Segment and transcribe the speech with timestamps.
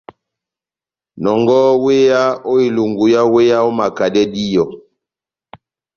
[1.21, 4.65] Nɔngɔhɔ wéya ó elungu yá wéya, omakadɛ díyɔ.